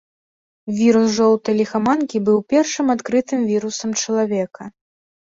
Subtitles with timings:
[0.77, 4.63] Вірус жоўтай ліхаманкі быў першым адкрытым вірусам чалавека.